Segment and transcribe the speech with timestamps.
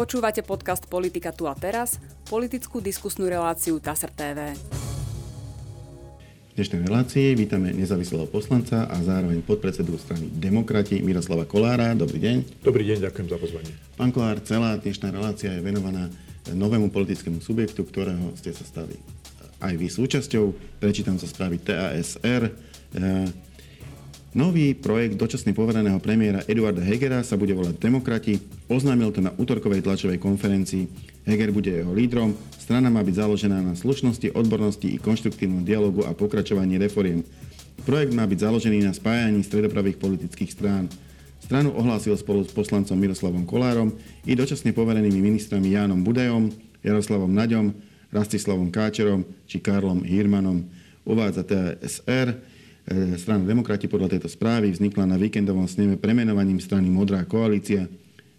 [0.00, 4.56] Počúvate podcast Politika tu a teraz, politickú diskusnú reláciu TASR TV.
[4.56, 11.92] V dnešnej relácii vítame nezávislého poslanca a zároveň podpredsedu strany Demokrati Miroslava Kolára.
[11.92, 12.64] Dobrý deň.
[12.64, 13.72] Dobrý deň, ďakujem za pozvanie.
[14.00, 16.08] Pán Kolár, celá dnešná relácia je venovaná
[16.48, 18.96] novému politickému subjektu, ktorého ste sa stali
[19.60, 20.80] aj vy súčasťou.
[20.80, 22.48] Prečítam sa správy TASR.
[24.30, 28.38] Nový projekt dočasne povereného premiéra Eduarda Hegera sa bude volať Demokrati.
[28.70, 30.86] Oznámil to na útorkovej tlačovej konferencii.
[31.26, 32.38] Heger bude jeho lídrom.
[32.54, 37.26] Strana má byť založená na slušnosti, odbornosti i konštruktívnom dialogu a pokračovaní reforiem.
[37.82, 40.86] Projekt má byť založený na spájaní stredopravých politických strán.
[41.42, 43.90] Stranu ohlásil spolu s poslancom Miroslavom Kolárom
[44.22, 46.54] i dočasne poverenými ministrami Jánom Budajom,
[46.86, 47.74] Jaroslavom Naďom,
[48.14, 50.70] Rastislavom Káčerom či Karlom Hirmanom.
[51.02, 52.59] Uvádza TSR,
[53.20, 57.86] strana Demokrati podľa tejto správy vznikla na víkendovom sneme premenovaním strany Modrá koalícia.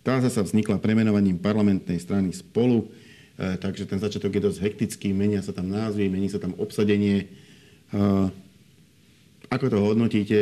[0.02, 2.90] Tá zasa vznikla premenovaním parlamentnej strany Spolu,
[3.38, 7.26] e, takže ten začiatok je dosť hektický, menia sa tam názvy, mení sa tam obsadenie.
[7.26, 8.06] E,
[9.52, 10.42] ako to hodnotíte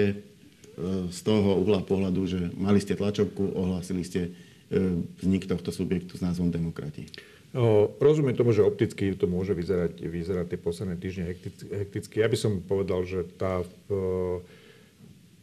[1.11, 4.31] z toho uhla pohľadu, že mali ste tlačovku, ohlásili ste
[5.19, 7.03] vznik tohto subjektu s názvom Demokrati?
[7.97, 11.33] Rozumiem tomu, že opticky to môže vyzerať, vyzerať tie posledné týždne
[11.73, 12.21] hekticky.
[12.21, 13.65] Ja by som povedal, že tá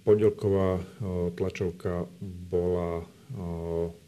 [0.06, 0.86] pondelková
[1.34, 3.02] tlačovka bola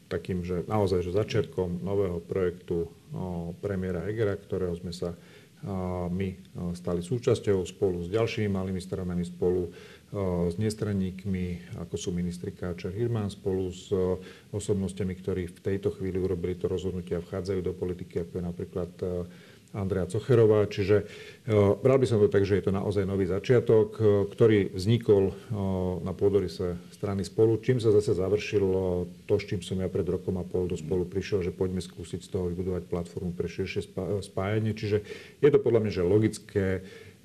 [0.06, 2.86] takým, že naozaj že začiatkom nového projektu
[3.58, 5.18] premiéra Hegera, ktorého sme sa
[6.06, 6.38] my
[6.78, 9.74] stali súčasťou spolu s ďalšími malými stranami, spolu
[10.08, 13.92] s nestranníkmi, ako sú ministri Káčer Hirman, spolu s
[14.48, 18.90] osobnostiami, ktorí v tejto chvíli urobili to rozhodnutie a vchádzajú do politiky, ako je napríklad
[19.76, 20.64] Andrea Cocherová.
[20.64, 21.04] Čiže
[21.84, 24.00] bral by som to tak, že je to naozaj nový začiatok,
[24.32, 25.36] ktorý vznikol
[26.00, 30.40] na pôdorise strany spolu, čím sa zase završilo to, s čím som ja pred rokom
[30.40, 33.92] a pol do spolu prišiel, že poďme skúsiť z toho vybudovať platformu pre širšie
[34.24, 34.72] spájanie.
[34.72, 35.04] Čiže
[35.44, 36.66] je to podľa mňa, že logické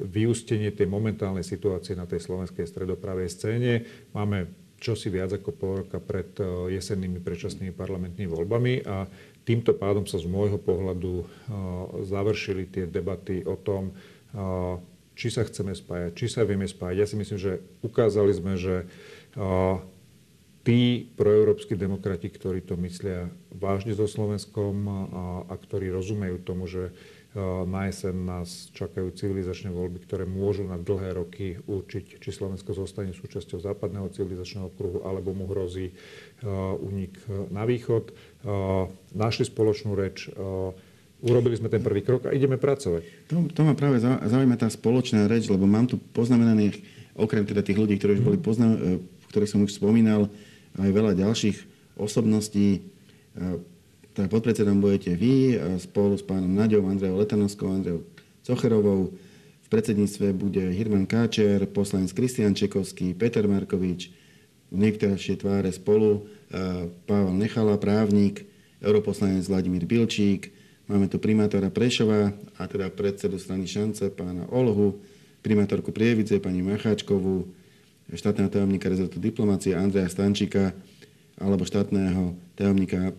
[0.02, 3.86] vyústenie tej momentálnej situácie na tej slovenskej stredopravej scéne.
[4.14, 4.50] Máme
[4.84, 9.08] čosi viac ako pol roka pred e, jesennými predčasnými parlamentnými voľbami a
[9.48, 11.26] týmto pádom sa z môjho pohľadu e,
[12.04, 14.44] završili tie debaty o tom, e,
[15.16, 16.96] či sa chceme spájať, či sa vieme spájať.
[17.00, 18.90] Ja si myslím, že ukázali sme, že
[20.64, 25.00] tí proeurópsky demokrati, ktorí to myslia vážne so Slovenskom a,
[25.52, 26.96] a ktorí rozumejú tomu, že
[27.66, 33.10] na jeseň nás čakajú civilizačné voľby, ktoré môžu na dlhé roky určiť, či Slovensko zostane
[33.10, 35.98] súčasťou západného civilizačného kruhu, alebo mu hrozí
[36.78, 37.18] únik
[37.50, 38.14] na východ.
[39.18, 40.30] Našli spoločnú reč,
[41.26, 43.34] urobili sme ten prvý krok a ideme pracovať.
[43.34, 46.86] To, to ma práve zaujíma tá spoločná reč, lebo mám tu poznamenaných,
[47.18, 48.80] okrem teda tých ľudí, ktorí už boli poznam, e,
[49.34, 50.30] ktorých som už spomínal,
[50.80, 51.58] aj veľa ďalších
[51.98, 52.82] osobností, e,
[54.14, 58.06] tak podpredsedom budete vy spolu s pánom Naďou, Andrejou Letanovskou, Andrejou
[58.46, 59.10] Cocherovou.
[59.66, 64.14] V predsedníctve bude Hirman Káčer, poslanec Kristian Čekovský, Peter Markovič,
[64.70, 66.30] niektoršie tváre spolu,
[67.10, 68.46] Pavel Nechala, právnik,
[68.86, 70.54] europoslanec Vladimír Bilčík,
[70.86, 75.02] máme tu primátora Prešova a teda predsedu strany Šance pána Olhu,
[75.42, 77.50] primátorku Prievidze pani Macháčkovú,
[78.18, 80.74] štátneho tajomníka rezortu diplomácie Andreja Stančíka
[81.38, 83.14] alebo štátneho tajomníka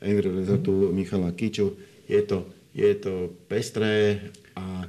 [0.00, 1.76] Enviro rezortu Michala Kiču.
[2.10, 4.18] Je to, je to pestré
[4.56, 4.88] a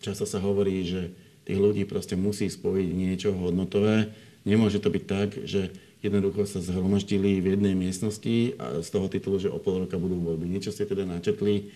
[0.00, 1.10] často sa hovorí, že
[1.44, 4.12] tých ľudí proste musí spojiť niečo hodnotové.
[4.46, 9.36] Nemôže to byť tak, že jednoducho sa zhromaždili v jednej miestnosti a z toho titulu,
[9.36, 10.48] že o pol roka budú voľby.
[10.48, 11.68] Niečo ste teda načetli.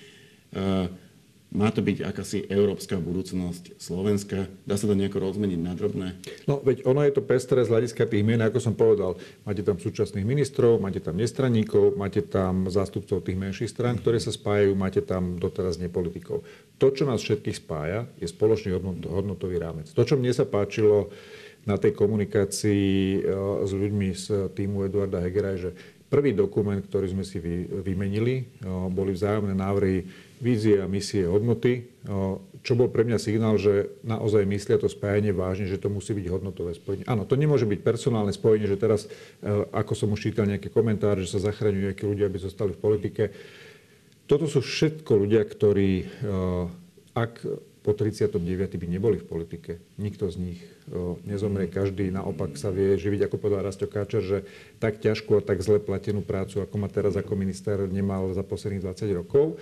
[1.54, 4.50] Má to byť akási európska budúcnosť Slovenska?
[4.66, 6.19] Dá sa to nejako rozmeniť na drobné?
[6.50, 9.15] No, veď ono je to pestré z hľadiska tých mien, ako som povedal.
[9.47, 14.34] Máte tam súčasných ministrov, máte tam nestraníkov, máte tam zástupcov tých menších strán, ktoré sa
[14.34, 16.42] spájajú, máte tam doteraz nepolitikov.
[16.82, 18.75] To, čo nás všetkých spája, je spoločný
[19.06, 19.94] hodnotový rámec.
[19.94, 21.15] To, čo mne sa páčilo
[21.65, 23.31] na tej komunikácii e,
[23.65, 25.71] s ľuďmi z týmu Eduarda Hegera, je, že
[26.15, 27.43] prvý dokument, ktorý sme si
[27.83, 28.47] vymenili,
[28.95, 30.07] boli vzájomné návrhy
[30.39, 31.91] vízie a misie hodnoty,
[32.65, 36.27] čo bol pre mňa signál, že naozaj myslia to spájanie vážne, že to musí byť
[36.33, 37.05] hodnotové spojenie.
[37.05, 41.21] Áno, to nemôže byť personálne spojenie, že teraz, e, ako som už čítal nejaké komentáre,
[41.21, 43.22] že sa zachraňujú nejakí ľudia, aby zostali v politike.
[44.25, 46.05] Toto sú všetko ľudia, ktorí, e,
[47.13, 47.45] ak
[47.84, 48.81] po 39.
[48.81, 49.77] by neboli v politike.
[50.01, 50.60] Nikto z nich
[51.28, 54.39] nezomrie, každý naopak sa vie živiť, ako povedal Rasto Káčer, že
[54.81, 58.84] tak ťažkú a tak zle platenú prácu, ako má teraz ako minister, nemal za posledných
[58.89, 59.60] 20 rokov.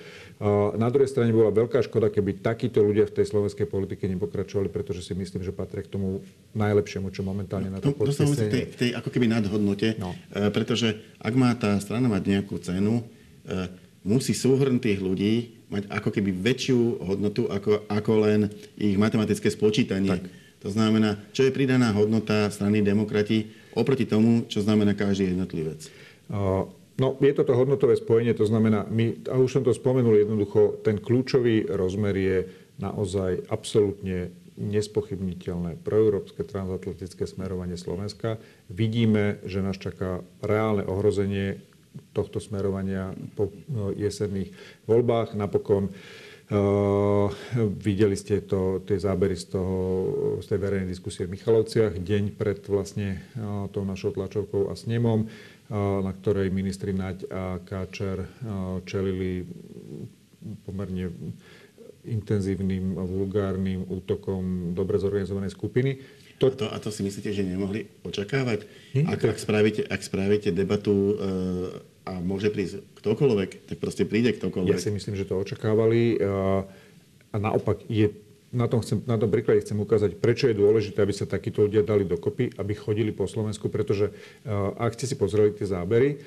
[0.78, 5.02] Na druhej strane bola veľká škoda, keby takíto ľudia v tej slovenskej politike nepokračovali, pretože
[5.02, 6.22] si myslím, že patria k tomu
[6.54, 10.14] najlepšiemu, čo momentálne na to Dostávame sa v tej, tej ako keby nadhodnote, no.
[10.34, 13.02] E, pretože ak má tá strana mať nejakú cenu,
[13.46, 13.70] e,
[14.02, 20.12] musí súhrn tých ľudí mať ako keby väčšiu hodnotu ako, ako len ich matematické spočítanie.
[20.12, 20.28] Tak.
[20.62, 25.90] To znamená, čo je pridaná hodnota strany demokrati oproti tomu, čo znamená každý jednotlivec.
[26.30, 26.70] Uh,
[27.02, 31.02] no, je toto hodnotové spojenie, to znamená, my, a už som to spomenul jednoducho, ten
[31.02, 32.38] kľúčový rozmer je
[32.78, 34.30] naozaj absolútne
[34.60, 38.36] nespochybniteľné proeurópske transatlantické smerovanie Slovenska.
[38.68, 41.58] Vidíme, že nás čaká reálne ohrozenie
[42.12, 43.52] tohto smerovania po
[43.96, 44.52] jesenných
[44.86, 45.36] voľbách.
[45.36, 45.90] Napokon
[46.52, 47.32] Uh,
[47.80, 49.78] videli ste to, tie zábery z, toho,
[50.44, 55.32] z tej verejnej diskusie v Michalovciach deň pred vlastne uh, tou našou tlačovkou a snemom,
[55.72, 58.28] na ktorej ministri Naď a Káčer
[58.84, 59.40] čelili
[60.68, 61.08] pomerne
[62.04, 65.96] intenzívnym vulgárnym útokom dobre zorganizovanej skupiny.
[66.42, 66.50] To...
[66.50, 68.66] A, to, a to si myslíte, že nemohli očakávať?
[68.98, 69.30] Nie, ak, to...
[69.30, 71.14] ak, spravíte, ak spravíte debatu
[72.02, 74.74] a môže prísť ktokoľvek, tak proste príde ktokoľvek.
[74.74, 76.18] Ja si myslím, že to očakávali
[77.30, 78.10] a naopak je
[78.52, 81.80] na tom, chcem, na tom príklade chcem ukázať, prečo je dôležité, aby sa takíto ľudia
[81.80, 86.20] dali dokopy, aby chodili po Slovensku, pretože uh, ak ste si pozreli tie zábery,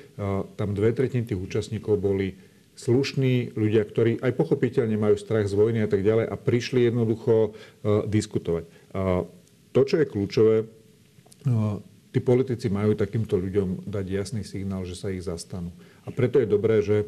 [0.58, 2.34] tam dve tretiny tých účastníkov boli
[2.74, 7.54] slušní ľudia, ktorí aj pochopiteľne majú strach z vojny a tak ďalej a prišli jednoducho
[7.54, 8.64] uh, diskutovať.
[8.90, 9.30] Uh,
[9.76, 11.76] to, čo je kľúčové, uh,
[12.16, 15.68] tí politici majú takýmto ľuďom dať jasný signál, že sa ich zastanú.
[16.08, 17.04] A preto je dobré, že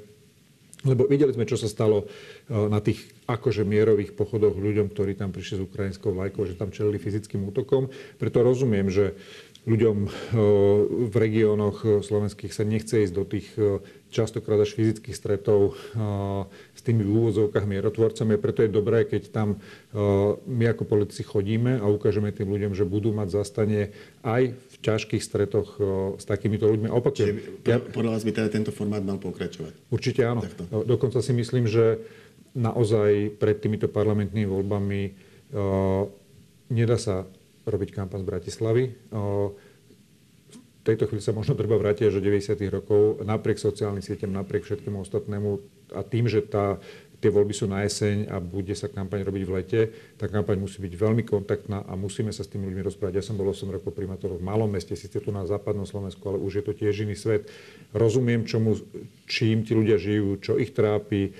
[0.87, 5.35] lebo videli sme, čo sa stalo e, na tých akože mierových pochodoch ľuďom, ktorí tam
[5.35, 7.91] prišli s ukrajinskou vlajkou, že tam čelili fyzickým útokom.
[8.15, 9.19] Preto rozumiem, že
[9.67, 10.09] ľuďom e,
[11.11, 15.76] v regiónoch slovenských sa nechce ísť do tých e, častokrát až fyzických stretov
[16.72, 18.40] s tými v úvozovkách mierotvorcami.
[18.40, 19.49] Preto je dobré, keď tam
[20.49, 23.93] my ako politici chodíme a ukážeme tým ľuďom, že budú mať zastanie
[24.25, 25.76] aj v ťažkých stretoch
[26.16, 26.88] s takýmito ľuďmi.
[26.88, 27.64] Opakujem.
[27.69, 29.93] Ja, podľa vás by teda tento formát mal pokračovať?
[29.93, 30.40] Určite áno.
[30.40, 30.64] Takto.
[30.88, 32.00] Dokonca si myslím, že
[32.56, 35.00] naozaj pred týmito parlamentnými voľbami
[36.72, 37.28] nedá sa
[37.69, 38.84] robiť kampaň z Bratislavy
[40.88, 42.56] tejto chvíli sa možno treba vrátiť až do 90.
[42.73, 45.61] rokov, napriek sociálnym sieťam, napriek všetkému ostatnému
[45.93, 46.81] a tým, že tá,
[47.20, 49.81] tie voľby sú na jeseň a bude sa kampaň robiť v lete,
[50.17, 53.20] tá kampaň musí byť veľmi kontaktná a musíme sa s tými ľuďmi rozprávať.
[53.20, 56.40] Ja som bol 8 rokov primátor v malom meste, síce tu na západnom Slovensku, ale
[56.40, 57.52] už je to tiež iný svet.
[57.93, 58.81] Rozumiem, čomu,
[59.29, 61.37] čím tí ľudia žijú, čo ich trápi,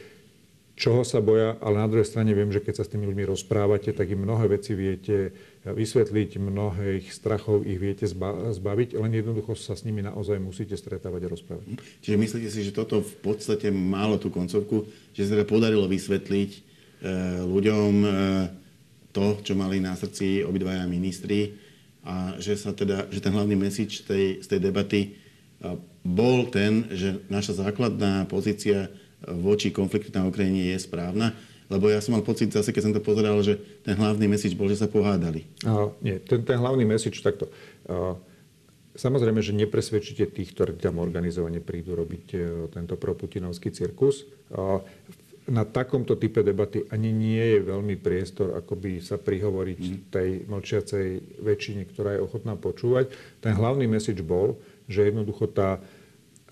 [0.79, 3.91] čoho sa boja, ale na druhej strane viem, že keď sa s tými ľuďmi rozprávate,
[3.91, 5.35] tak im mnohé veci viete
[5.75, 11.21] vysvetliť, mnohé ich strachov ich viete zbaviť, len jednoducho sa s nimi naozaj musíte stretávať
[11.27, 11.67] a rozprávať.
[12.05, 16.51] Čiže myslíte si, že toto v podstate málo tú koncovku, že sa teda podarilo vysvetliť
[16.55, 16.61] e,
[17.45, 18.09] ľuďom e,
[19.13, 21.57] to, čo mali na srdci obidvaja ministri
[22.05, 25.09] a že, sa teda, že ten hlavný message tej, z tej debaty e,
[26.07, 28.89] bol ten, že naša základná pozícia
[29.27, 31.35] voči konfliktu na Ukrajine je správna.
[31.69, 34.73] Lebo ja som mal pocit zase, keď som to pozeral, že ten hlavný message bol,
[34.73, 35.45] že sa pohádali.
[35.65, 37.53] Uh, nie, ten, ten hlavný message takto.
[37.85, 38.17] Uh,
[38.97, 42.41] samozrejme, že nepresvedčíte tých, ktorí tam organizovane prídu robiť uh,
[42.73, 44.25] tento proputinovský cirkus.
[44.49, 44.81] Uh,
[45.49, 49.99] na takomto type debaty ani nie je veľmi priestor, akoby sa prihovoriť mm.
[50.13, 51.07] tej mlčiacej
[51.41, 53.09] väčšine, ktorá je ochotná počúvať.
[53.41, 55.81] Ten hlavný message bol, že jednoducho tá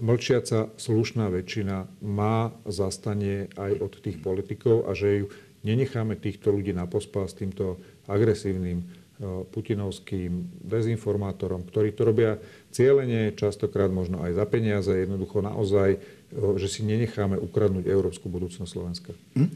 [0.00, 5.26] mlčiaca slušná väčšina má zastanie aj od tých politikov a že ju
[5.64, 8.84] nenecháme týchto ľudí na pospa s týmto agresívnym e,
[9.50, 12.38] putinovským dezinformátorom, ktorí to robia
[12.70, 15.98] cieľene, častokrát možno aj za peniaze, jednoducho naozaj, e,
[16.60, 19.10] že si nenecháme ukradnúť európsku budúcnosť Slovenska.
[19.34, 19.50] Hm.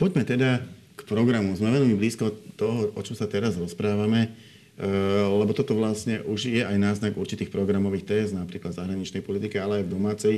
[0.00, 0.50] Poďme teda
[0.96, 1.52] k programu.
[1.52, 4.32] Sme veľmi blízko toho, o čom sa teraz rozprávame.
[4.72, 4.88] Eh,
[5.28, 9.78] lebo toto vlastne už je aj náznak určitých programových téz, napríklad v zahraničnej politike, ale
[9.78, 10.34] aj v domácej.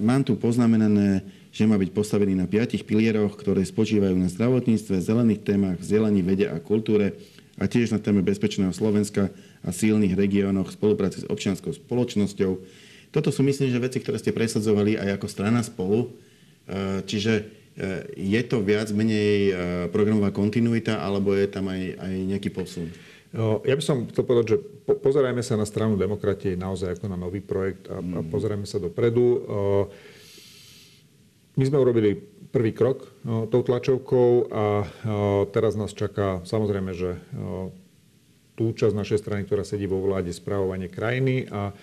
[0.00, 1.20] Mám tu poznamenané,
[1.52, 6.48] že má byť postavený na piatich pilieroch, ktoré spočívajú na zdravotníctve, zelených témach, vzdelaní, vede
[6.48, 7.20] a kultúre
[7.60, 9.28] a tiež na téme bezpečného Slovenska
[9.60, 12.52] a sílnych regiónoch spolupráci s občianskou spoločnosťou.
[13.12, 16.16] Toto sú myslím, že veci, ktoré ste presadzovali aj ako strana spolu.
[16.64, 17.44] Eh, čiže
[17.76, 19.52] eh, je to viac menej
[19.92, 22.88] programová kontinuita, alebo je tam aj, aj nejaký posun?
[23.34, 27.42] Ja by som chcel povedať, že pozerajme sa na stranu demokratie naozaj ako na nový
[27.42, 28.30] projekt a, a mhm.
[28.30, 29.42] pozerajme sa dopredu.
[31.58, 32.14] my sme urobili
[32.54, 33.10] prvý krok
[33.50, 34.86] tou tlačovkou a
[35.50, 37.18] teraz nás čaká samozrejme, že
[38.54, 41.74] tú časť našej strany, ktorá sedí vo vláde, správovanie krajiny a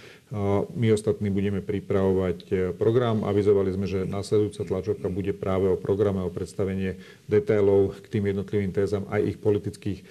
[0.72, 3.28] my ostatní budeme pripravovať e, program.
[3.28, 6.96] Avizovali sme, že následujúca tlačovka bude práve o programe, o predstavenie
[7.28, 10.04] detailov k tým jednotlivým tézam aj ich politických e,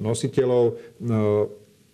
[0.00, 0.80] nositeľov.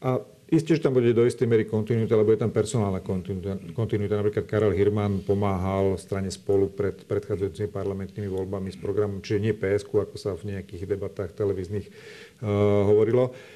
[0.07, 4.21] A Isté, že tam bude do istej miery kontinuita, lebo je tam personálna kontinuita.
[4.21, 10.05] Napríklad Karel Hirman pomáhal strane spolu pred predchádzajúcimi parlamentnými voľbami s programom, čiže nie PSK,
[10.05, 13.33] ako sa v nejakých debatách televíznych uh, hovorilo.
[13.33, 13.54] Uh,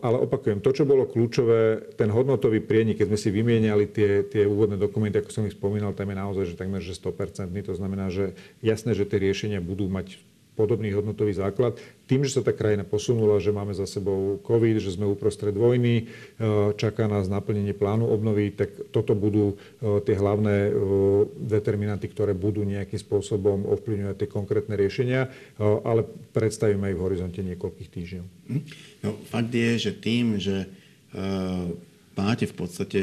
[0.00, 4.46] ale opakujem, to, čo bolo kľúčové, ten hodnotový prienik, keď sme si vymieniali tie, tie
[4.46, 7.50] úvodné dokumenty, ako som ich spomínal, tam je naozaj, že takmer že 100%.
[7.66, 10.22] To znamená, že jasné, že tie riešenia budú mať
[10.60, 11.80] podobný hodnotový základ.
[12.04, 16.04] Tým, že sa tá krajina posunula, že máme za sebou COVID, že sme uprostred vojny,
[16.04, 20.72] e, čaká nás naplnenie plánu obnovy, tak toto budú e, tie hlavné e,
[21.48, 26.04] determinanty, ktoré budú nejakým spôsobom ovplyvňovať tie konkrétne riešenia, ale
[26.36, 28.26] predstavíme aj v horizonte niekoľkých týždňov.
[29.06, 30.68] No, fakt je, že tým, že
[32.14, 33.00] máte v podstate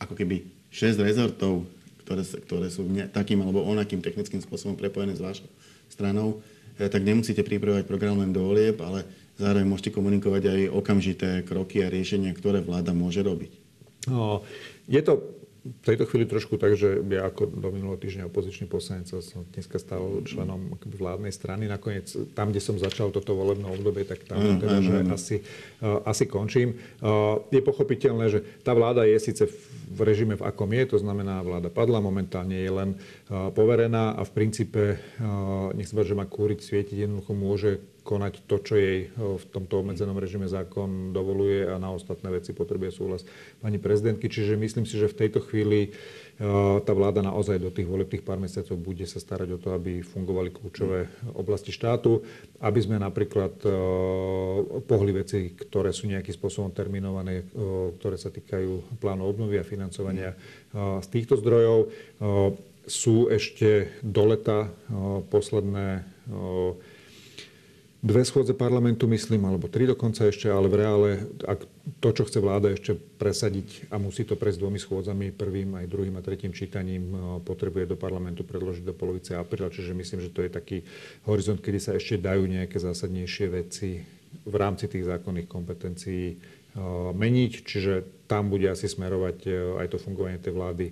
[0.00, 1.66] ako keby 6 rezortov,
[2.06, 5.46] ktoré, ktoré sú takým alebo onakým technickým spôsobom prepojené s vašou
[5.86, 6.42] stranou,
[6.88, 9.04] tak nemusíte pripravovať program len do volieb, ale
[9.36, 13.52] zároveň môžete komunikovať aj okamžité kroky a riešenia, ktoré vláda môže robiť.
[14.08, 14.40] No,
[14.88, 19.12] je to v tejto chvíli trošku tak, že ja ako do minulého týždňa opozičný poslanec
[19.12, 21.68] som dneska stal členom vládnej strany.
[21.68, 25.36] Nakoniec tam, kde som začal toto volebné obdobie, tak tam mm, teda, že asi,
[25.84, 26.80] uh, asi končím.
[27.04, 29.44] Uh, je pochopiteľné, že tá vláda je síce
[29.90, 34.22] v režime, v akom je, to znamená, vláda padla, momentálne je len uh, poverená a
[34.24, 37.70] v princípe, uh, nech sa že má kúriť, svietiť, jednoducho môže
[38.02, 42.90] konať to, čo jej v tomto obmedzenom režime zákon dovoluje a na ostatné veci potrebuje
[42.96, 43.22] súhlas
[43.60, 44.26] pani prezidentky.
[44.26, 45.92] Čiže myslím si, že v tejto chvíli
[46.84, 50.48] tá vláda naozaj do tých volebných pár mesiacov bude sa starať o to, aby fungovali
[50.48, 52.24] kľúčové oblasti štátu,
[52.64, 53.60] aby sme napríklad
[54.88, 57.44] pohli veci, ktoré sú nejakým spôsobom terminované,
[58.00, 60.32] ktoré sa týkajú plánu obnovy a financovania
[60.74, 61.92] z týchto zdrojov.
[62.88, 64.72] Sú ešte do leta
[65.28, 66.08] posledné
[68.00, 71.08] dve schôdze parlamentu, myslím, alebo tri dokonca ešte, ale v reále,
[71.44, 71.68] ak
[72.00, 76.16] to, čo chce vláda ešte presadiť a musí to prejsť dvomi schôdzami, prvým aj druhým
[76.16, 77.12] a tretím čítaním,
[77.44, 80.78] potrebuje do parlamentu predložiť do polovice apríla, čiže myslím, že to je taký
[81.28, 84.00] horizont, kedy sa ešte dajú nejaké zásadnejšie veci
[84.48, 86.40] v rámci tých zákonných kompetencií
[87.10, 87.92] meniť, čiže
[88.30, 89.42] tam bude asi smerovať
[89.82, 90.86] aj to fungovanie tej vlády.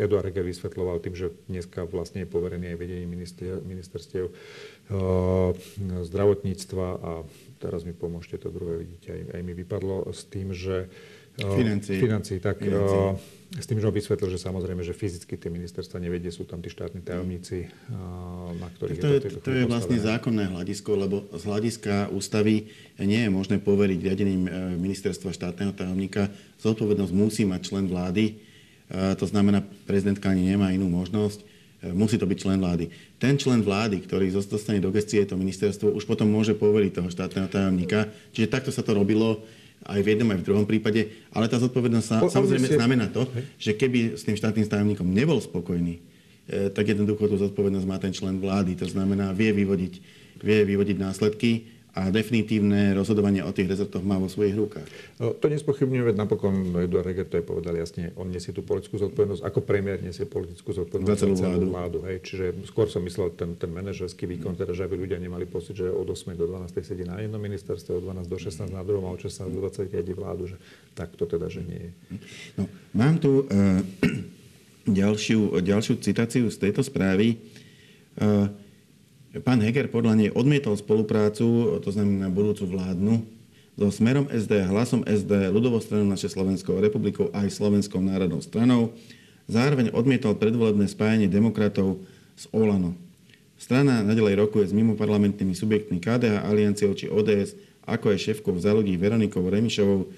[0.00, 4.32] Eduard Heger vysvetloval tým, že dneska vlastne je poverený aj minister, ministerstiev
[6.06, 7.12] zdravotníctva a
[7.62, 10.90] teraz mi pomôžte, to druhé vidíte, aj, aj mi vypadlo s tým, že
[11.32, 11.96] Financií.
[11.96, 13.16] Financií, tak Financií.
[13.56, 16.68] s tým, že on vysvetlil, že samozrejme, že fyzicky tie ministerstva nevedie, sú tam tí
[16.68, 17.72] štátni tajomníci,
[18.60, 22.68] na ktorých to je to, to je vlastne zákonné hľadisko, lebo z hľadiska ústavy
[23.00, 26.28] nie je možné poveriť riadením e, ministerstva štátneho tajomníka.
[26.60, 28.36] Zodpovednosť musí mať člen vlády,
[28.92, 31.51] to znamená, prezidentka ani nemá inú možnosť.
[31.82, 32.86] E, musí to byť člen vlády.
[33.18, 37.50] Ten člen vlády, ktorý dostane do gestie to ministerstvo, už potom môže poveriť toho štátneho
[37.50, 38.06] tajomníka.
[38.30, 39.42] Čiže takto sa to robilo
[39.82, 41.10] aj v jednom, aj v druhom prípade.
[41.34, 43.26] Ale tá zodpovednosť sa, samozrejme znamená to,
[43.58, 45.98] že keby s tým štátnym tajomníkom nebol spokojný,
[46.46, 48.78] e, tak jednoducho tú zodpovednosť má ten člen vlády.
[48.78, 49.94] To znamená, vie vyvodiť,
[50.38, 54.88] vie vyvodiť následky a definitívne rozhodovanie o tých rezortoch má vo svojich rukách.
[55.20, 58.96] No, to nespochybňujem, veď napokon Eduard Heger to je povedal jasne, on nesie tú politickú
[58.96, 61.66] zodpovednosť, ako premiér nesie politickú zodpovednosť za celú vládu.
[61.68, 62.24] vládu hej.
[62.24, 65.92] Čiže skôr som myslel ten, ten manažerský výkon, teda, že aby ľudia nemali pocit, že
[65.92, 69.12] od 8 do 12 sedí na jednom ministerstve, od 12 do 16 na druhom a
[69.12, 70.56] od 16 do 20 ide vládu, že
[70.96, 71.92] tak to teda, že nie je.
[72.56, 72.64] No,
[72.96, 73.84] mám tu uh,
[74.88, 77.36] ďalšiu, ďalšiu citáciu z tejto správy.
[78.16, 78.48] Uh,
[79.40, 83.24] Pán Heger podľa nej odmietol spoluprácu, to znamená budúcu vládnu,
[83.72, 88.92] so Smerom SD, Hlasom SD, ľudovou stranou naše Slovenskou republikou aj Slovenskou národnou stranou.
[89.48, 92.04] Zároveň odmietol predvolebné spájanie demokratov
[92.36, 92.92] s Olano.
[93.56, 97.56] Strana nadalej rokuje s mimoparlamentnými subjektmi KDH, Alianciou či ODS,
[97.88, 100.04] ako aj šéfkou za ľudí Veronikou Remišovou.
[100.04, 100.08] E,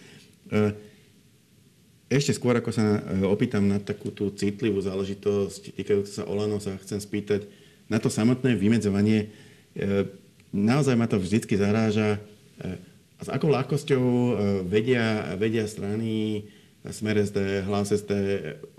[2.11, 6.75] ešte skôr, ako sa e, opýtam na takú tú citlivú záležitosť týkajúcu sa Olano, sa
[6.83, 7.47] chcem spýtať,
[7.89, 9.29] na to samotné vymedzovanie,
[9.77, 10.09] e,
[10.53, 12.17] naozaj ma to vždycky zaráža.
[12.61, 12.79] E,
[13.21, 14.33] s akou ľahkosťou e,
[14.65, 16.45] vedia, vedia strany
[16.85, 18.13] Smer SD, Hlas SD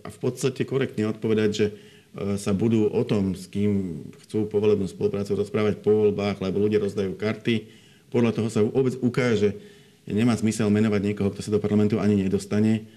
[0.06, 1.68] a v podstate korektne odpovedať, že
[2.38, 7.18] sa budú o tom, s kým chcú povolebnú spoluprácu rozprávať po voľbách, lebo ľudia rozdajú
[7.18, 7.68] karty.
[8.08, 9.58] Podľa toho sa vôbec ukáže,
[10.06, 12.88] že nemá zmysel menovať niekoho, kto sa do parlamentu ani nedostane.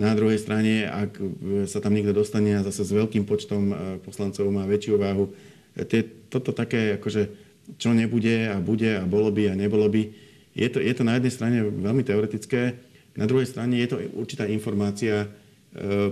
[0.00, 1.20] Na druhej strane, ak
[1.68, 5.28] sa tam niekto dostane a zase s veľkým počtom poslancov má väčšiu váhu,
[5.76, 7.28] tie, toto také, akože,
[7.76, 10.08] čo nebude a bude a bolo by a nebolo by,
[10.56, 12.80] je to, je to na jednej strane veľmi teoretické,
[13.12, 15.28] na druhej strane je to určitá informácia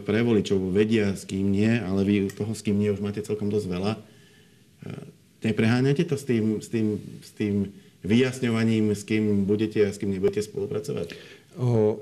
[0.04, 0.70] pre voličov.
[0.70, 3.92] Vedia, s kým nie, ale vy toho, s kým nie, už máte celkom dosť veľa.
[5.42, 7.74] Nepreháňate to s tým, s tým, s tým
[8.06, 11.14] vyjasňovaním, s kým budete a s kým nebudete spolupracovať?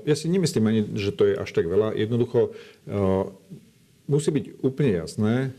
[0.05, 1.97] Ja si nemyslím ani, že to je až tak veľa.
[1.97, 2.53] Jednoducho
[4.05, 5.51] musí byť úplne jasné,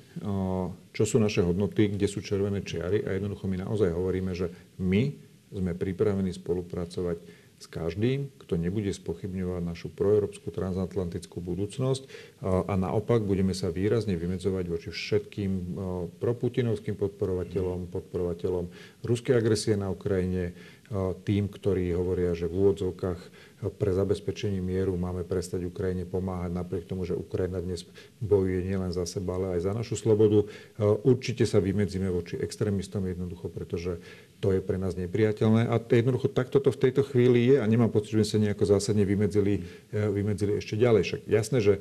[0.95, 5.13] čo sú naše hodnoty, kde sú červené čiary a jednoducho my naozaj hovoríme, že my
[5.51, 7.19] sme pripravení spolupracovať
[7.59, 12.07] s každým, kto nebude spochybňovať našu proeurópsku transatlantickú budúcnosť
[12.47, 15.75] a naopak budeme sa výrazne vymedzovať voči všetkým
[16.23, 18.71] proputinovským podporovateľom, podporovateľom
[19.03, 20.55] ruskej agresie na Ukrajine,
[21.25, 23.21] tým, ktorí hovoria, že v úvodzovkách
[23.77, 27.85] pre zabezpečenie mieru máme prestať Ukrajine pomáhať, napriek tomu, že Ukrajina dnes
[28.23, 30.49] bojuje nielen za seba, ale aj za našu slobodu.
[31.05, 34.01] Určite sa vymedzíme voči extrémistom jednoducho, pretože
[34.41, 35.69] to je pre nás nepriateľné.
[35.69, 38.65] A jednoducho takto to v tejto chvíli je a nemám pocit, že sme sa nejako
[38.65, 41.03] zásadne vymedzili, vymedzili ešte ďalej.
[41.05, 41.75] Však jasné, že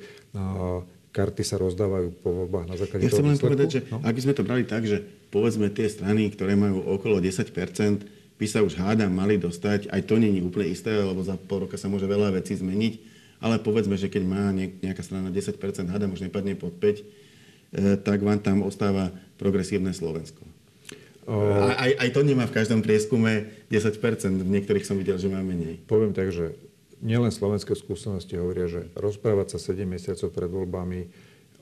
[1.16, 4.04] karty sa rozdávajú po voľbách na základe ja chcem len povedať, že no?
[4.06, 5.02] ak by sme to brali tak, že
[5.34, 7.50] povedzme tie strany, ktoré majú okolo 10
[8.38, 11.76] by sa už hádam mali dostať, aj to je úplne isté, lebo za pol roka
[11.76, 12.94] sa môže veľa vecí zmeniť,
[13.42, 15.58] ale povedzme, že keď má nejaká strana 10%,
[15.90, 17.04] hádam už nepadne pod 5, e,
[17.98, 19.10] tak vám tam ostáva
[19.42, 20.46] progresívne Slovensko.
[21.28, 21.36] O...
[21.76, 24.00] Aj, aj to nemá v každom prieskume 10%,
[24.42, 25.82] v niektorých som videl, že má menej.
[25.90, 26.56] Poviem tak, že
[27.02, 31.00] nielen slovenské skúsenosti hovoria, že rozprávať sa 7 mesiacov pred voľbami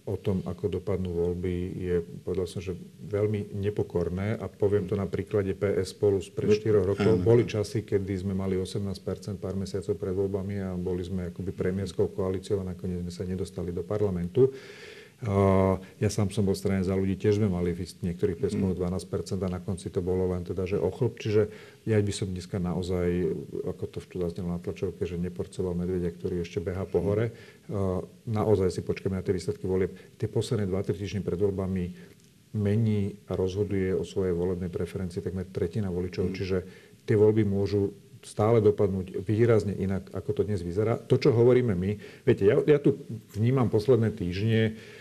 [0.05, 2.77] o tom, ako dopadnú voľby, je, povedal som, že
[3.09, 4.37] veľmi nepokorné.
[4.37, 7.17] A poviem to na príklade PS spolu z pred 4 rokov.
[7.25, 8.93] Boli časy, kedy sme mali 18%
[9.41, 13.73] pár mesiacov pred voľbami a boli sme akoby premiérskou koalíciou a nakoniec sme sa nedostali
[13.73, 14.53] do parlamentu.
[15.25, 19.49] Ja sám som bol strane za ľudí, tiež sme mali v niektorých prieskumoch 12% a
[19.49, 21.17] na konci to bolo len teda, že ochlb.
[21.17, 21.49] Čiže
[21.89, 23.33] ja by som dneska naozaj,
[23.65, 27.33] ako to tu zaznelo na tlačovke, že neporcoval medvedia, ktorý ešte beha po hore.
[28.29, 29.97] Naozaj si počkáme na tie výsledky volieb.
[30.21, 31.83] Tie posledné 2-3 týždne pred voľbami
[32.55, 36.31] mení a rozhoduje o svojej volebnej preferencii takmer tretina voličov.
[36.31, 36.33] Mm.
[36.37, 36.57] Čiže
[37.03, 37.91] tie voľby môžu
[38.25, 40.97] stále dopadnúť výrazne inak, ako to dnes vyzerá.
[40.97, 41.91] To, čo hovoríme my,
[42.25, 43.05] viete, ja, ja tu
[43.35, 44.93] vnímam posledné týždne, Eh,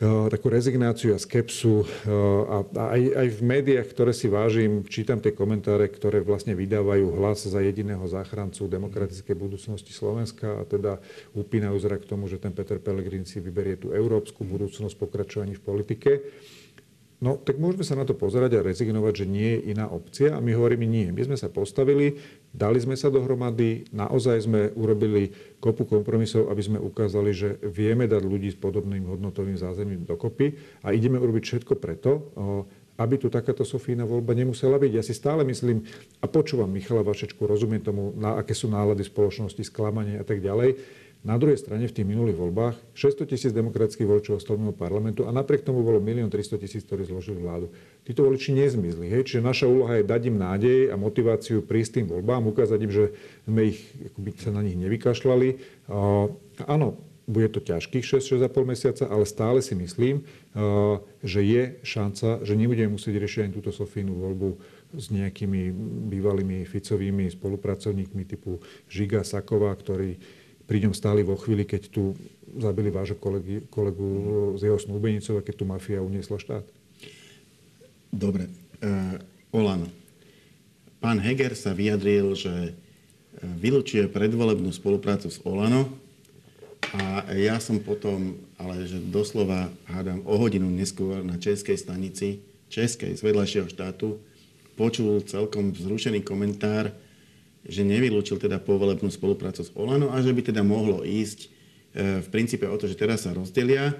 [0.00, 1.84] takú rezignáciu a skepsu.
[1.84, 2.64] Eh, a
[2.96, 7.60] aj, aj v médiách, ktoré si vážim, čítam tie komentáre, ktoré vlastne vydávajú hlas za
[7.60, 11.04] jediného záchrancu demokratickej budúcnosti Slovenska a teda
[11.36, 15.64] upínajú zrak k tomu, že ten Peter Pellegrini si vyberie tú európsku budúcnosť pokračovaní v
[15.68, 16.10] politike.
[17.20, 20.32] No, tak môžeme sa na to pozerať a rezignovať, že nie je iná opcia.
[20.32, 21.12] A my hovoríme nie.
[21.12, 22.16] My sme sa postavili,
[22.48, 25.28] dali sme sa dohromady, naozaj sme urobili
[25.60, 30.96] kopu kompromisov, aby sme ukázali, že vieme dať ľudí s podobným hodnotovým zázemím dokopy a
[30.96, 32.32] ideme urobiť všetko preto,
[32.96, 34.92] aby tu takáto Sofína voľba nemusela byť.
[34.96, 35.84] Ja si stále myslím
[36.20, 40.76] a počúvam Michala Vašečku, rozumiem tomu, na aké sú nálady spoločnosti, sklamanie a tak ďalej
[41.20, 45.60] na druhej strane v tých minulých voľbách 600 tisíc demokratických voličov mimo parlamentu a napriek
[45.60, 47.68] tomu bolo 1 300 tisíc, ktorí zložili vládu.
[48.08, 49.12] Títo voliči nezmizli.
[49.12, 49.28] Hej?
[49.28, 53.04] Čiže naša úloha je dať im nádej a motiváciu prísť tým voľbám, ukázať im, že
[53.44, 55.48] sme ich, akoby sa na nich nevykašľali.
[55.92, 56.32] Uh,
[56.64, 56.96] áno,
[57.28, 62.96] bude to ťažkých 6-6,5 mesiaca, ale stále si myslím, uh, že je šanca, že nebudeme
[62.96, 64.56] musieť riešiť ani túto Sofínu voľbu
[64.96, 65.70] s nejakými
[66.10, 68.58] bývalými Ficovými spolupracovníkmi typu
[68.90, 70.39] Žiga Saková, ktorí
[70.70, 72.14] pri ňom stáli vo chvíli, keď tu
[72.54, 76.62] zabili vášho kolegy, kolegu z jeho snúbenicov a keď tu mafia uniesla štát?
[78.14, 78.46] Dobre.
[78.78, 79.18] Uh,
[79.50, 79.90] Olano.
[81.02, 82.72] Pán Heger sa vyjadril, že e,
[83.40, 85.88] vylúčuje predvolebnú spoluprácu s Olano
[86.92, 93.16] a ja som potom, ale že doslova hádam o hodinu neskôr na českej stanici, českej
[93.16, 94.20] z vedľajšieho štátu,
[94.76, 96.92] počul celkom vzrušený komentár,
[97.64, 101.48] že nevylúčil teda povolebnú spoluprácu s Olano a že by teda mohlo ísť e,
[102.24, 103.92] v princípe o to, že teraz sa rozdelia,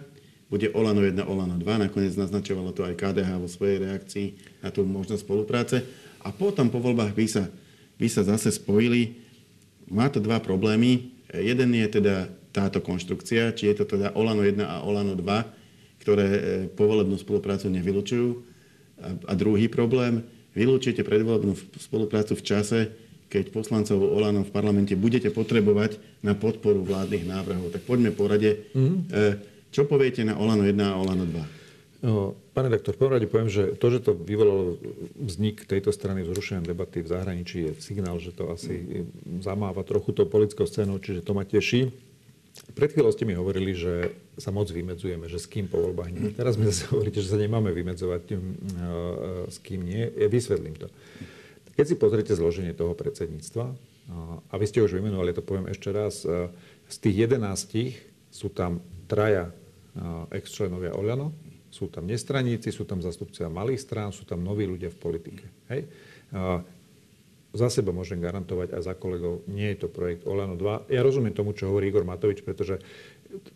[0.50, 4.26] bude Olano 1, Olano 2, nakoniec naznačovalo to aj KDH vo svojej reakcii
[4.66, 5.86] na tú možnosť spolupráce
[6.26, 7.44] a potom po voľbách by sa,
[7.96, 9.14] by sa zase spojili.
[9.86, 11.14] Má to dva problémy.
[11.30, 16.26] Jeden je teda táto konštrukcia, či je to teda Olano 1 a Olano 2, ktoré
[16.26, 16.40] e,
[16.74, 18.28] povolebnú spoluprácu nevylučujú.
[19.00, 22.78] A, a druhý problém, vylúčite predvolebnú spoluprácu v čase,
[23.30, 27.70] keď poslancov Olano v parlamente budete potrebovať na podporu vládnych návrhov.
[27.70, 28.66] Tak poďme po rade.
[28.74, 29.00] Mm-hmm.
[29.70, 31.62] Čo poviete na Olano 1 a Olano 2?
[32.00, 34.80] No, pán redaktor, v prvom rade poviem, že to, že to vyvolalo
[35.20, 39.04] vznik tejto strany zrušenia debaty v zahraničí, je signál, že to asi
[39.44, 41.92] zamáva trochu tou politickou scénou, čiže to ma teší.
[42.72, 46.32] Pred chvíľou ste mi hovorili, že sa moc vymedzujeme, že s kým po voľbách nie.
[46.32, 48.42] Teraz mi zase hovoríte, že sa nemáme vymedzovať, tým,
[49.46, 50.08] s kým nie.
[50.18, 50.88] Ja vysvetlím to.
[51.80, 53.72] Keď si pozriete zloženie toho predsedníctva,
[54.52, 56.28] a vy ste už vymenovali, to poviem ešte raz,
[56.84, 57.40] z tých 11
[58.28, 59.48] sú tam traja
[60.28, 61.32] ex-členovia Oľano,
[61.72, 65.48] sú tam nestraníci, sú tam zastupcia malých strán, sú tam noví ľudia v politike.
[65.72, 65.88] Hej?
[67.50, 70.86] za seba môžem garantovať a za kolegov, nie je to projekt Olano 2.
[70.94, 72.78] Ja rozumiem tomu, čo hovorí Igor Matovič, pretože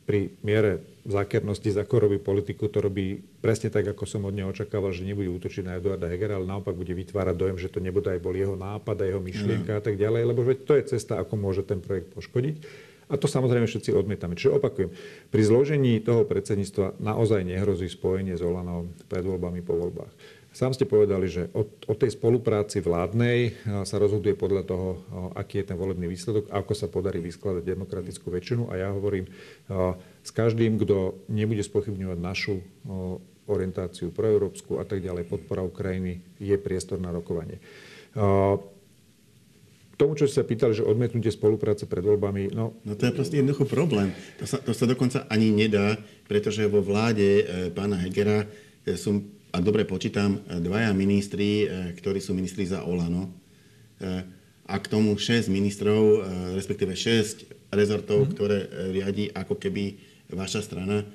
[0.07, 4.49] pri miere zákernosti, za ako robí politiku, to robí presne tak, ako som od neho
[4.49, 8.09] očakával, že nebude útočiť na Eduarda Hegera, ale naopak bude vytvárať dojem, že to nebude
[8.09, 9.79] aj bol jeho nápad a jeho myšlienka mm.
[9.79, 12.57] a tak ďalej, lebo to je cesta, ako môže ten projekt poškodiť.
[13.05, 14.33] A to samozrejme všetci odmietame.
[14.33, 14.91] Čiže opakujem,
[15.29, 20.09] pri zložení toho predsedníctva naozaj nehrozí spojenie s Olanom pred voľbami po voľbách.
[20.55, 24.89] Sám ste povedali, že o, o tej spolupráci vládnej sa rozhoduje podľa toho,
[25.35, 28.71] aký je ten volebný výsledok, ako sa podarí vyskladať demokratickú väčšinu.
[28.71, 29.27] A ja hovorím,
[30.23, 32.63] s každým, kto nebude spochybňovať našu
[33.51, 37.59] orientáciu proeurópsku a tak ďalej, podpora Ukrajiny, je priestor na rokovanie.
[38.15, 42.79] K tomu, čo ste sa pýtali, že odmietnutie spolupráce pred voľbami, no...
[42.87, 44.15] No to je proste jednoducho problém.
[44.39, 48.43] To sa, to sa dokonca ani nedá, pretože vo vláde e, pána Hegera
[48.83, 49.23] e, som
[49.55, 53.31] ak dobre počítam, dvaja ministri, e, ktorí sú ministri za Olano
[54.03, 54.27] e,
[54.67, 56.19] a k tomu 6 ministrov, e,
[56.59, 58.29] respektíve 6 rezortov, mm.
[58.35, 58.59] ktoré
[58.91, 59.95] riadi ako keby
[60.35, 61.07] vaša strana,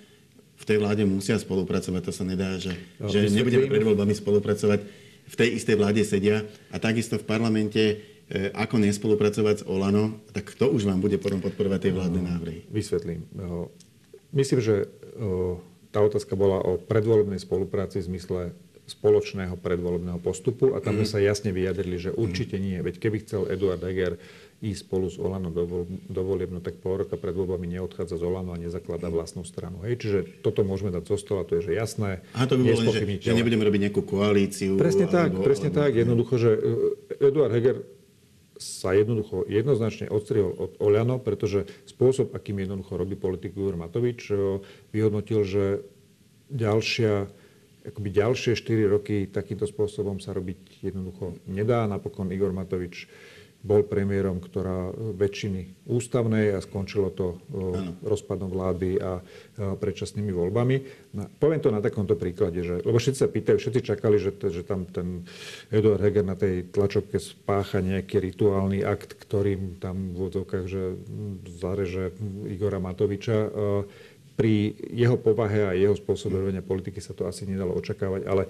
[0.60, 2.02] v tej vláde musia spolupracovať.
[2.04, 4.80] To sa nedá, že, no, že nebudeme pred voľbami spolupracovať.
[5.30, 7.84] V tej istej vláde sedia a takisto v parlamente
[8.54, 12.66] ako nespolupracovať s Olano, tak kto už vám bude potom podporovať tie vládne návrhy?
[12.70, 13.24] Vysvetlím.
[14.36, 14.90] Myslím, že
[15.90, 18.42] tá otázka bola o predvolebnej spolupráci v zmysle
[18.90, 21.14] spoločného predvolebného postupu a tam sme mm.
[21.14, 22.82] sa jasne vyjadrili, že určite nie.
[22.82, 24.18] Veď keby chcel Eduard Heger
[24.60, 28.24] ísť spolu s Olano do, do volieb, no tak pol roka pred voľbami neodchádza z
[28.26, 29.14] Olano a nezakladá mm.
[29.14, 29.86] vlastnú stranu.
[29.86, 32.26] Hej, čiže toto môžeme dať zo stola, to je že jasné.
[32.36, 34.76] A to by bolo, že, že nebudeme robiť nejakú koalíciu.
[34.76, 35.80] Presne tak, presne alebo...
[35.86, 35.92] tak.
[35.96, 37.78] Jednoducho, že e, Eduard Heger
[38.60, 44.60] sa jednoducho jednoznačne odstrihol od Oľano, pretože spôsob, akým jednoducho robí politiku Igor Matovič, eh,
[44.92, 45.64] vyhodnotil, že
[46.52, 47.32] ďalšia,
[47.88, 51.88] akoby ďalšie 4 roky takýmto spôsobom sa robiť jednoducho nedá.
[51.88, 53.08] Napokon Igor Matovič
[53.60, 57.92] bol premiérom, ktorá väčšiny ústavnej a skončilo to ano.
[58.08, 59.20] rozpadom vlády a
[59.60, 60.76] predčasnými voľbami.
[61.20, 64.64] No, poviem to na takomto príklade, že, lebo všetci sa pýtajú, všetci čakali, že, že
[64.64, 65.28] tam ten
[65.76, 70.96] Eduard Heger na tej tlačovke spácha nejaký rituálny akt, ktorým tam v odzovkách, že
[71.60, 72.16] zareže
[72.48, 73.52] Igora Matoviča.
[74.40, 78.48] Pri jeho povahe a jeho spôsobe politiky sa to asi nedalo očakávať, ale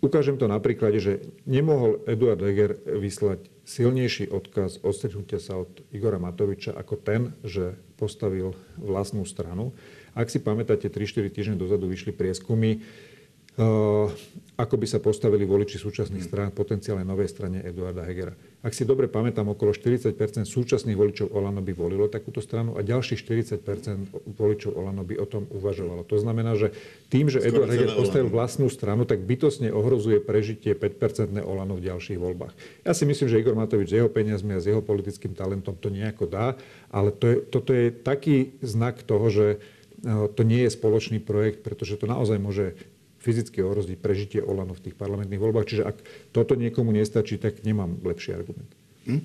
[0.00, 1.12] Ukážem to na príklade, že
[1.44, 8.56] nemohol Eduard Heger vyslať silnejší odkaz odstrihnutia sa od Igora Matoviča ako ten, že postavil
[8.80, 9.76] vlastnú stranu.
[10.16, 14.08] Ak si pamätáte, 3-4 týždne dozadu vyšli prieskumy, uh,
[14.56, 18.32] ako by sa postavili voliči súčasných strán potenciálnej novej strane Eduarda Hegera.
[18.60, 20.12] Ak si dobre pamätám, okolo 40
[20.44, 23.16] súčasných voličov Olano by volilo takúto stranu a ďalších
[23.56, 26.04] 40 voličov Olano by o tom uvažovalo.
[26.04, 26.76] To znamená, že
[27.08, 32.20] tým, že Eduard Heger postavil vlastnú stranu, tak bytosne ohrozuje prežitie 5-percentné Olano v ďalších
[32.20, 32.52] voľbách.
[32.84, 35.88] Ja si myslím, že Igor Matovič s jeho peniazmi a s jeho politickým talentom to
[35.88, 36.52] nejako dá,
[36.92, 41.64] ale to je, toto je taký znak toho, že eh, to nie je spoločný projekt,
[41.64, 42.76] pretože to naozaj môže
[43.20, 45.68] fyzicky ohroziť prežitie Olano v tých parlamentných voľbách.
[45.68, 45.96] Čiže ak
[46.32, 48.70] toto niekomu nestačí, tak nemám lepší argument.
[49.06, 49.20] Hm?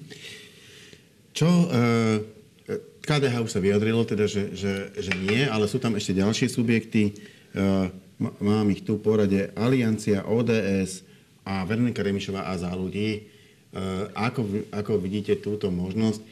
[1.31, 1.47] Čo...
[1.47, 2.35] Uh...
[2.65, 6.49] E, KDH už sa vyjadrilo, teda, že, že, že nie, ale sú tam ešte ďalšie
[6.49, 7.13] subjekty.
[7.53, 7.93] Uh,
[8.41, 11.05] mám ich tu v porade Aliancia, ODS
[11.45, 13.29] a Veronika Remišová a za ľudí.
[13.69, 16.25] Uh, ako, ako vidíte túto možnosť?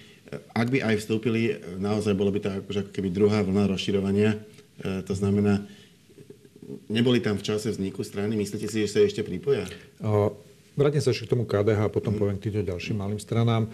[0.57, 4.41] Ak by aj vstúpili, naozaj bolo by to ako keby druhá vlna rozširovania.
[4.81, 5.61] To znamená,
[6.87, 8.35] neboli tam v čase vzniku strany?
[8.35, 9.67] Myslíte si, že sa ešte pripoja?
[10.73, 12.19] Vrátim sa ešte k tomu KDH a potom mm.
[12.19, 13.69] poviem k týmto ďalším malým stranám.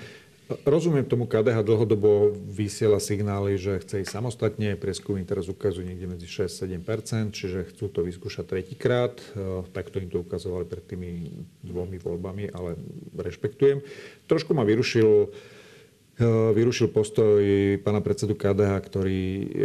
[0.65, 4.73] Rozumiem tomu, KDH dlhodobo vysiela signály, že chce ísť samostatne.
[4.73, 9.13] Prieskumy teraz ukazujú niekde medzi 6-7%, čiže chcú to vyskúšať tretíkrát.
[9.69, 11.29] Takto im to ukazovali pred tými
[11.61, 12.81] dvomi voľbami, ale
[13.13, 13.85] rešpektujem.
[14.25, 15.58] Trošku ma vyrušil Eh,
[16.27, 17.39] vyrušil postoj
[17.79, 19.19] pána predsedu KDH, ktorý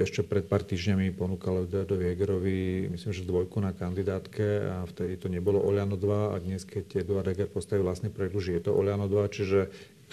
[0.07, 5.27] ešte pred pár týždňami ponúkal Eduardovi Hegerovi, myslím, že dvojku na kandidátke a vtedy to
[5.27, 9.35] nebolo Oliano 2 a dnes, keď Eduard Heger postaví vlastný už je to Oliano 2,
[9.35, 9.59] čiže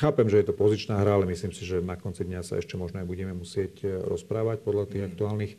[0.01, 2.73] chápem, že je to pozičná hra, ale myslím si, že na konci dňa sa ešte
[2.73, 5.09] možno aj budeme musieť eh, rozprávať podľa tých mm.
[5.13, 5.57] aktuálnych eh,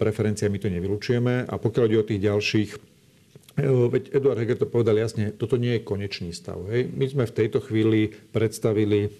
[0.00, 1.44] preferencií, my to nevylučujeme.
[1.44, 2.70] A pokiaľ ide o tých ďalších
[3.60, 6.64] Veď Eduard Heger to povedal jasne, toto nie je konečný stav.
[6.70, 6.88] Hej.
[6.96, 9.10] My sme v tejto chvíli predstavili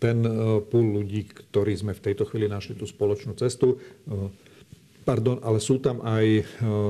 [0.00, 0.24] ten
[0.72, 3.76] púl ľudí, ktorí sme v tejto chvíli našli tú spoločnú cestu,
[5.04, 6.42] Pardon, ale sú tam aj e,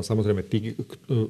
[0.06, 0.74] samozrejme tí, e,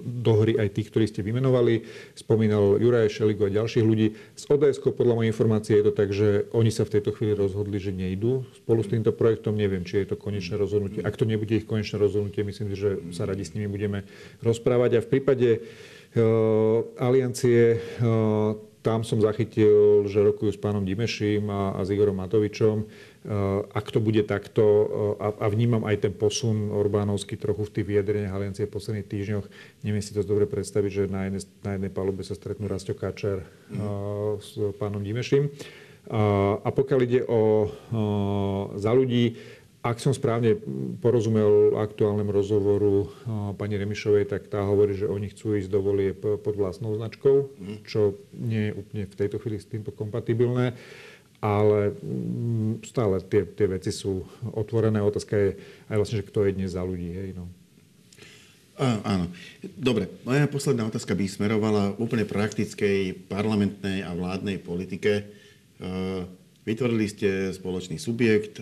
[0.05, 1.81] do hry aj tí, ktorí ste vymenovali.
[2.13, 4.13] Spomínal Juraj Šeligo a ďalších ľudí.
[4.37, 7.81] S ods podľa mojej informácie je to tak, že oni sa v tejto chvíli rozhodli,
[7.81, 9.57] že nejdú spolu s týmto projektom.
[9.57, 11.01] Neviem, či je to konečné rozhodnutie.
[11.01, 14.05] Ak to nebude ich konečné rozhodnutie, myslím, že sa radi s nimi budeme
[14.45, 15.01] rozprávať.
[15.01, 21.81] A v prípade uh, aliancie uh, tam som zachytil, že rokujú s pánom Dimeším a,
[21.81, 22.85] a s Igorom Matovičom
[23.25, 24.65] Eh, ak to bude takto,
[25.17, 29.09] eh, a, a vnímam aj ten posun Orbánovský trochu v tých vyjadreniach aliancie v posledných
[29.09, 29.47] týždňoch,
[29.81, 33.41] neviem si to dobre predstaviť, že na jednej, na jednej palube sa stretnú Rasto Káčer
[33.73, 33.81] mm.
[34.45, 35.49] s pánom Dimeším.
[36.61, 38.05] A pokiaľ ide o, o
[38.77, 39.41] za ľudí,
[39.85, 40.57] ak som správne
[41.05, 43.13] porozumel aktuálnemu rozhovoru
[43.61, 47.75] pani Remišovej, tak tá hovorí, že oni chcú ísť do volie pod vlastnou značkou, mhm.
[47.85, 50.73] čo nie je úplne v tejto chvíli s týmto kompatibilné
[51.45, 54.25] ale mm, stále tie, tie veci sú
[54.57, 55.05] otvorené.
[55.05, 55.51] Otázka je
[55.93, 57.13] aj vlastne, že kto je dnes za ľudí.
[57.13, 57.45] Hej, no.
[58.81, 59.29] Á, áno.
[59.77, 65.29] Dobre, moja posledná otázka by smerovala úplne praktickej parlamentnej a vládnej politike.
[66.65, 68.61] Vytvorili ste spoločný subjekt,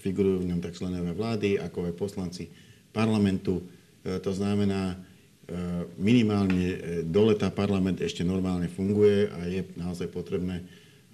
[0.00, 2.44] figurujú v ňom tak členové vlády, ako aj poslanci
[2.92, 3.60] parlamentu.
[4.04, 4.96] To znamená,
[6.00, 10.64] minimálne do leta parlament ešte normálne funguje a je naozaj potrebné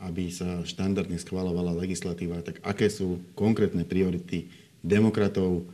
[0.05, 4.51] aby sa štandardne schvalovala legislatíva, tak aké sú konkrétne priority
[4.85, 5.65] demokratov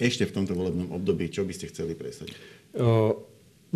[0.00, 2.36] ešte v tomto volebnom období, čo by ste chceli presadiť?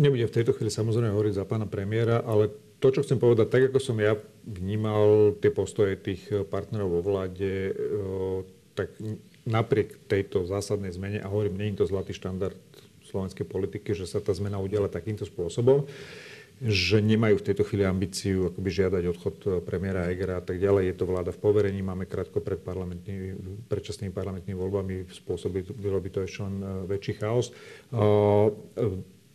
[0.01, 2.49] Nebudem v tejto chvíli samozrejme hovoriť za pána premiéra, ale
[2.81, 7.69] to, čo chcem povedať, tak ako som ja vnímal tie postoje tých partnerov vo vláde,
[7.69, 8.41] uh,
[8.73, 8.97] tak
[9.45, 12.57] napriek tejto zásadnej zmene, a hovorím, nie je to zlatý štandard
[13.09, 15.83] slovenskej politiky, že sa tá zmena udiala takýmto spôsobom,
[16.61, 20.93] že nemajú v tejto chvíli ambíciu akoby žiadať odchod eh, premiéra Egera a tak ďalej.
[20.93, 23.33] Je to vláda v poverení, máme krátko pred parlamentný,
[23.65, 27.49] predčasnými parlamentnými voľbami, spôsobilo by to ešte len eh, väčší chaos.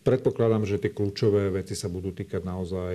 [0.06, 2.94] Eh, predpokladám, že tie kľúčové veci sa budú týkať naozaj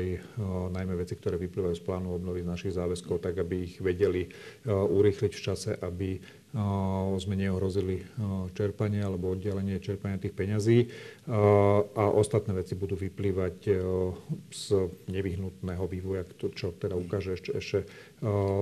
[0.71, 4.32] najmä veci, ktoré vyplývajú z plánu obnovy z našich záväzkov, tak aby ich vedeli
[4.65, 6.24] urýchliť v čase, aby
[7.19, 8.04] sme neohrozili
[8.52, 10.91] čerpanie alebo oddelenie čerpania tých peňazí
[11.95, 13.56] a ostatné veci budú vyplývať
[14.52, 14.65] z
[15.08, 17.78] nevyhnutného vývoja, čo teda ukáže ešte, ešte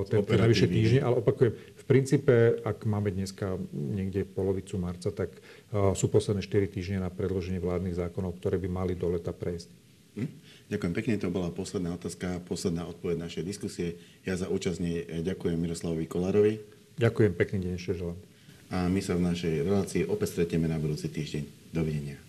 [0.09, 0.99] ten najvyššie týždne.
[1.01, 1.53] Ale opakujem,
[1.89, 5.33] princípe, ak máme dneska niekde polovicu marca, tak
[5.73, 9.73] sú posledné 4 týždne na predloženie vládnych zákonov, ktoré by mali do leta prejsť.
[10.21, 10.29] Hm?
[10.69, 13.97] Ďakujem pekne, to bola posledná otázka, posledná odpoveď našej diskusie.
[14.21, 14.77] Ja za účasť
[15.25, 16.61] ďakujem Miroslavovi Kolárovi.
[17.01, 18.19] Ďakujem, pekný deň ešte želám.
[18.69, 21.73] A my sa v našej relácii opäť stretieme na budúci týždeň.
[21.73, 22.21] Dovidenia.